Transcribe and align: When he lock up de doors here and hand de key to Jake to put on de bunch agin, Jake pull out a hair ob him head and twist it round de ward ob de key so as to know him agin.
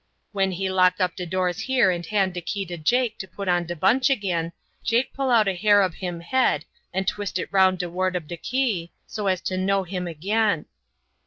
When 0.31 0.53
he 0.53 0.67
lock 0.67 0.99
up 0.99 1.15
de 1.15 1.27
doors 1.27 1.59
here 1.59 1.91
and 1.91 2.03
hand 2.03 2.33
de 2.33 2.41
key 2.41 2.65
to 2.65 2.75
Jake 2.75 3.19
to 3.19 3.27
put 3.27 3.47
on 3.47 3.67
de 3.67 3.75
bunch 3.75 4.09
agin, 4.09 4.51
Jake 4.83 5.13
pull 5.13 5.29
out 5.29 5.47
a 5.47 5.53
hair 5.53 5.83
ob 5.83 5.93
him 5.93 6.21
head 6.21 6.65
and 6.91 7.07
twist 7.07 7.37
it 7.37 7.53
round 7.53 7.77
de 7.77 7.87
ward 7.87 8.15
ob 8.15 8.27
de 8.27 8.37
key 8.37 8.91
so 9.05 9.27
as 9.27 9.41
to 9.41 9.57
know 9.57 9.83
him 9.83 10.07
agin. 10.07 10.65